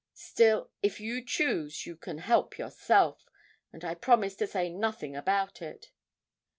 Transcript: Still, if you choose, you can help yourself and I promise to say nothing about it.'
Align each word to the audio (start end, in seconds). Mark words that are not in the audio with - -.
Still, 0.15 0.71
if 0.81 0.99
you 0.99 1.23
choose, 1.23 1.85
you 1.85 1.95
can 1.95 2.17
help 2.17 2.57
yourself 2.57 3.23
and 3.71 3.85
I 3.85 3.93
promise 3.93 4.35
to 4.37 4.47
say 4.47 4.67
nothing 4.67 5.15
about 5.15 5.61
it.' 5.61 5.91